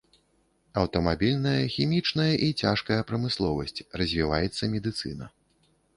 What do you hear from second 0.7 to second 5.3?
Аўтамабільная, хімічная і цяжкая прамысловасць, развіваецца медыцына.